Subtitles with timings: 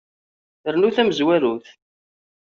[0.73, 1.65] Rnu tamezwarut.